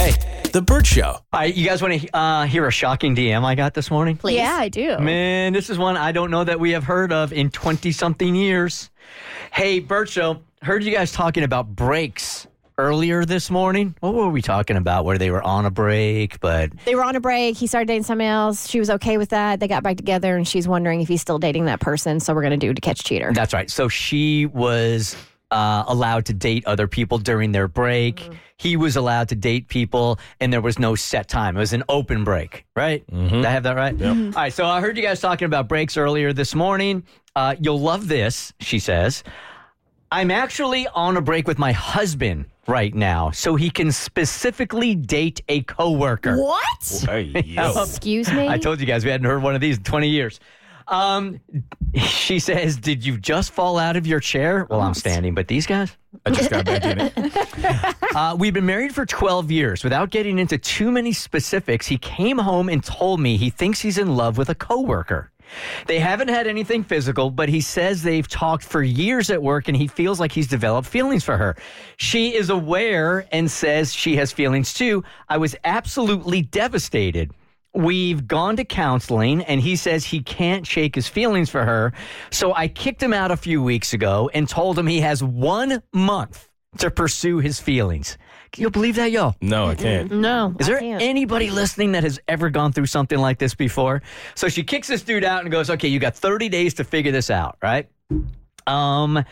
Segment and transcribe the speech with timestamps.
[0.00, 0.14] Hey,
[0.52, 1.02] The Bert Show.
[1.10, 4.16] All right, you guys want to uh, hear a shocking DM I got this morning?
[4.16, 4.36] Please.
[4.36, 4.96] Yeah, I do.
[4.98, 8.34] Man, this is one I don't know that we have heard of in 20 something
[8.34, 8.88] years.
[9.52, 12.46] Hey, Bert Show, heard you guys talking about breaks
[12.78, 13.94] earlier this morning.
[14.00, 15.04] What were we talking about?
[15.04, 17.58] Where they were on a break, but They were on a break.
[17.58, 18.70] He started dating somebody else.
[18.70, 19.60] She was okay with that.
[19.60, 22.20] They got back together, and she's wondering if he's still dating that person.
[22.20, 23.32] So we're gonna do to catch cheater.
[23.34, 23.70] that's right.
[23.70, 25.14] So she was
[25.50, 28.16] uh, allowed to date other people during their break.
[28.16, 28.32] Mm-hmm.
[28.56, 31.56] He was allowed to date people, and there was no set time.
[31.56, 33.02] It was an open break, right?
[33.10, 34.00] Did I have that right?
[34.02, 34.52] All right.
[34.52, 37.04] So I heard you guys talking about breaks earlier this morning.
[37.34, 39.24] Uh, you'll love this, she says.
[40.12, 45.40] I'm actually on a break with my husband right now, so he can specifically date
[45.48, 46.36] a coworker.
[46.36, 47.04] What?
[47.06, 47.82] Hey, yo.
[47.82, 48.48] Excuse me.
[48.48, 50.40] I told you guys we hadn't heard one of these in 20 years.
[50.90, 51.40] Um,
[51.94, 54.66] she says, Did you just fall out of your chair?
[54.68, 55.96] Well, I'm standing, but these guys?
[56.26, 57.96] I just got back in it.
[58.12, 59.84] Uh, we've been married for 12 years.
[59.84, 63.98] Without getting into too many specifics, he came home and told me he thinks he's
[63.98, 65.30] in love with a coworker.
[65.86, 69.76] They haven't had anything physical, but he says they've talked for years at work and
[69.76, 71.56] he feels like he's developed feelings for her.
[71.98, 75.04] She is aware and says she has feelings too.
[75.28, 77.30] I was absolutely devastated.
[77.72, 81.92] We've gone to counseling and he says he can't shake his feelings for her.
[82.30, 85.82] So I kicked him out a few weeks ago and told him he has one
[85.92, 86.48] month
[86.78, 88.18] to pursue his feelings.
[88.52, 89.34] Can you believe that, yo?
[89.40, 90.10] No, I can't.
[90.10, 90.54] no.
[90.58, 91.02] Is I there can't.
[91.02, 94.02] anybody listening that has ever gone through something like this before?
[94.34, 97.12] So she kicks this dude out and goes, "Okay, you got 30 days to figure
[97.12, 97.88] this out, right?"
[98.66, 99.24] Um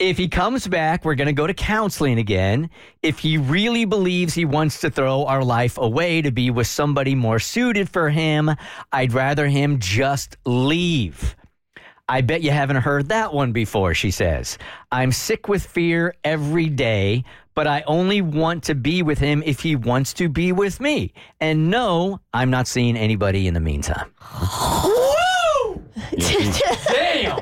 [0.00, 2.70] if he comes back, we're going to go to counseling again.
[3.02, 7.14] If he really believes he wants to throw our life away to be with somebody
[7.14, 8.50] more suited for him,
[8.92, 11.36] I'd rather him just leave.
[12.08, 14.58] I bet you haven't heard that one before, she says.
[14.90, 17.24] I'm sick with fear every day,
[17.54, 21.12] but I only want to be with him if he wants to be with me.
[21.40, 24.10] And no, I'm not seeing anybody in the meantime.
[26.92, 27.40] Damn!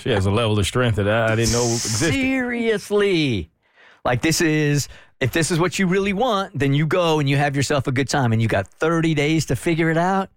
[0.00, 2.12] She has a level of strength that I, I didn't know existed.
[2.12, 3.50] Seriously.
[4.04, 4.88] Like this is
[5.20, 7.92] if this is what you really want, then you go and you have yourself a
[7.92, 10.30] good time and you got 30 days to figure it out.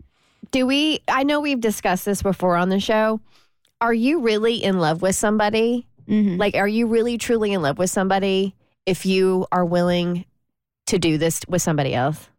[0.51, 1.01] Do we?
[1.07, 3.21] I know we've discussed this before on the show.
[3.79, 5.87] Are you really in love with somebody?
[6.07, 6.37] Mm-hmm.
[6.37, 8.55] Like, are you really truly in love with somebody
[8.85, 10.25] if you are willing
[10.87, 12.29] to do this with somebody else?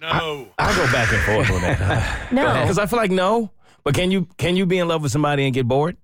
[0.00, 0.48] No.
[0.58, 2.28] I'll go back and forth on that.
[2.32, 2.60] No.
[2.60, 3.50] Because I feel like no.
[3.84, 5.96] But can you can you be in love with somebody and get bored?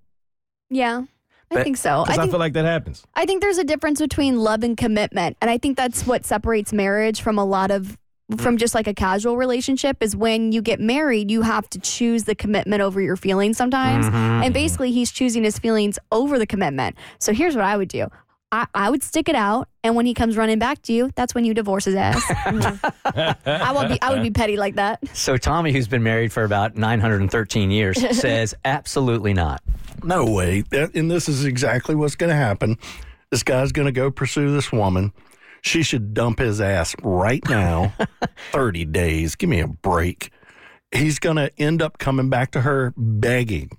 [0.68, 1.02] Yeah,
[1.50, 2.00] I think so.
[2.00, 3.04] I Because I, think feel like that happens.
[3.14, 6.72] I think there's a difference between love and commitment, and I think that's what separates
[6.72, 7.98] marriage from a lot of
[8.38, 12.24] from just like a casual relationship is when you get married, you have to choose
[12.24, 14.06] the commitment over your feelings sometimes.
[14.06, 14.44] Mm-hmm.
[14.44, 16.96] And basically, he's choosing his feelings over the commitment.
[17.18, 18.08] So here's what I would do.
[18.52, 21.34] I, I would stick it out, and when he comes running back to you, that's
[21.34, 22.22] when you divorce his ass.
[23.04, 24.98] I would be, I would be petty like that.
[25.16, 29.62] So Tommy, who's been married for about 913 years, says absolutely not.
[30.02, 30.64] No way.
[30.72, 32.76] And this is exactly what's going to happen.
[33.30, 35.12] This guy's going to go pursue this woman.
[35.62, 37.92] She should dump his ass right now.
[38.52, 39.36] 30 days.
[39.36, 40.32] Give me a break.
[40.90, 43.70] He's going to end up coming back to her begging.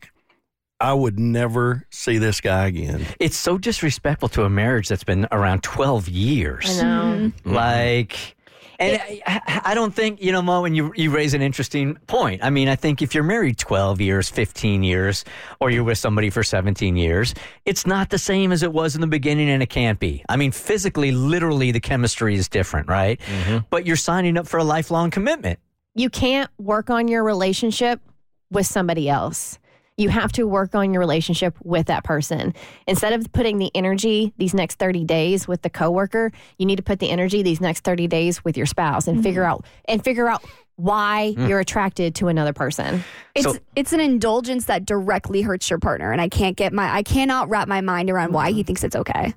[0.82, 3.06] I would never see this guy again.
[3.20, 6.80] It's so disrespectful to a marriage that's been around 12 years.
[6.80, 7.18] I know.
[7.18, 7.54] Mm-hmm.
[7.54, 8.36] Like,
[8.80, 12.44] and I, I don't think, you know, Mo, and you, you raise an interesting point.
[12.44, 15.24] I mean, I think if you're married 12 years, 15 years,
[15.60, 19.02] or you're with somebody for 17 years, it's not the same as it was in
[19.02, 20.26] the beginning, and it can't be.
[20.30, 23.20] I mean, physically, literally, the chemistry is different, right?
[23.20, 23.66] Mm-hmm.
[23.70, 25.60] But you're signing up for a lifelong commitment.
[25.94, 28.02] You can't work on your relationship
[28.50, 29.60] with somebody else.
[30.02, 32.54] You have to work on your relationship with that person.
[32.88, 36.84] Instead of putting the energy these next 30 days with the coworker, you need to
[36.84, 39.52] put the energy these next 30 days with your spouse and figure mm-hmm.
[39.52, 40.44] out and figure out
[40.76, 41.48] why mm.
[41.48, 43.04] you're attracted to another person.
[43.36, 46.92] It's So- it's an indulgence that directly hurts your partner, and I can't get my
[46.92, 49.34] I cannot wrap my mind around why he thinks it's okay.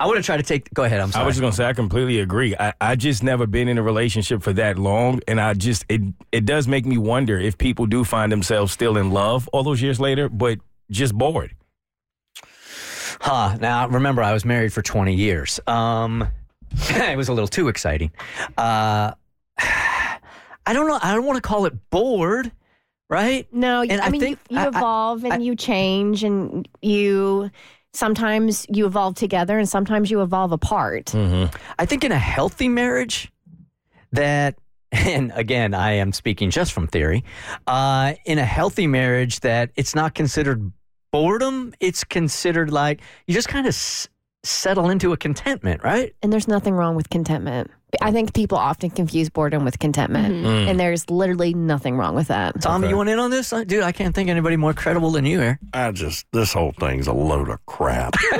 [0.00, 0.72] I want to try to take.
[0.72, 1.00] Go ahead.
[1.00, 1.22] I'm sorry.
[1.24, 2.54] I was just gonna say I completely agree.
[2.58, 6.00] I, I just never been in a relationship for that long, and I just it
[6.32, 9.82] it does make me wonder if people do find themselves still in love all those
[9.82, 10.58] years later, but
[10.90, 11.54] just bored.
[13.20, 13.56] Huh.
[13.60, 15.58] Now, remember, I was married for 20 years.
[15.66, 16.28] Um,
[16.90, 18.12] it was a little too exciting.
[18.58, 19.12] Uh,
[19.58, 20.98] I don't know.
[21.02, 22.52] I don't want to call it bored,
[23.08, 23.46] right?
[23.52, 26.24] No, And I I mean, think- you, you I- I- evolve and I- you change,
[26.24, 27.50] and you
[27.96, 31.14] sometimes you evolve together, and sometimes you evolve apart.
[31.78, 33.30] I think in a healthy marriage,
[34.12, 34.56] that,
[34.92, 37.24] and again, I am speaking just from theory,
[37.66, 40.72] uh, in a healthy marriage, that it's not considered
[41.12, 41.74] boredom.
[41.80, 44.08] It's considered like you just kind of s-
[44.46, 46.14] settle into a contentment, right?
[46.22, 47.70] And there's nothing wrong with contentment.
[48.02, 50.46] I think people often confuse boredom with contentment, mm-hmm.
[50.46, 50.68] mm.
[50.68, 52.60] and there's literally nothing wrong with that.
[52.60, 53.50] Tom, you want in on this?
[53.50, 55.58] Dude, I can't think anybody more credible than you here.
[55.72, 58.14] I just, this whole thing's a load of crap.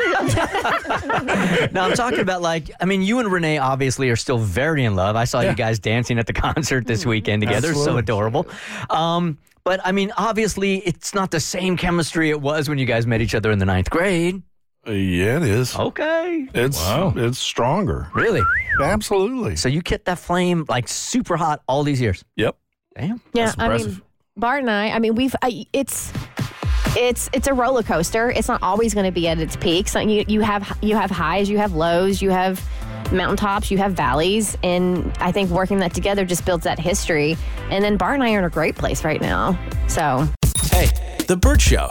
[1.72, 4.94] now I'm talking about like, I mean, you and Renee obviously are still very in
[4.94, 5.16] love.
[5.16, 7.10] I saw you guys dancing at the concert this mm-hmm.
[7.10, 7.72] weekend together.
[7.72, 8.46] So adorable.
[8.90, 13.04] Um, but I mean, obviously, it's not the same chemistry it was when you guys
[13.04, 14.40] met each other in the ninth grade.
[14.86, 15.74] Yeah, it is.
[15.76, 16.48] Okay.
[16.54, 17.12] It's, Wow.
[17.16, 18.08] it's stronger.
[18.14, 18.42] Really?
[18.80, 19.56] Absolutely.
[19.56, 22.24] So you kept that flame like super hot all these years.
[22.36, 22.56] Yep.
[22.96, 23.20] Damn.
[23.32, 24.02] Yeah, That's I mean.
[24.36, 24.90] Bart and I.
[24.90, 25.34] I mean, we've.
[25.42, 26.12] I, it's.
[26.98, 28.30] It's it's a roller coaster.
[28.30, 29.86] It's not always going to be at its peak.
[29.88, 32.64] So you you have you have highs, you have lows, you have
[33.12, 37.36] mountaintops, you have valleys, and I think working that together just builds that history.
[37.70, 39.58] And then Bart and I are in a great place right now.
[39.88, 40.26] So
[40.72, 40.88] Hey.
[41.26, 41.90] The Bert Show.